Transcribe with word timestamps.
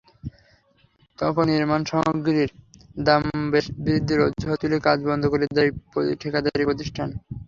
তখন 1.19 1.45
নির্মাণসামগ্রীর 1.51 2.51
দাম 2.99 3.23
বৃদ্ধির 3.83 4.19
অজুহাত 4.25 4.57
তুলে 4.61 4.77
কাজ 4.87 4.97
বন্ধ 5.07 5.23
করে 5.27 5.45
দেয় 5.49 5.71
ঠিকাদারি 6.21 6.63
প্রতিষ্ঠান। 6.69 7.09